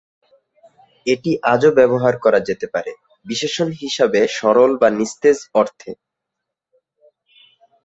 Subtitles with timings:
[1.07, 2.91] এটি আজও ব্যবহার করা যেতে পারে,
[3.25, 5.91] বিশেষণ হিসাবে সরল বা নিস্তেজ অর্থে।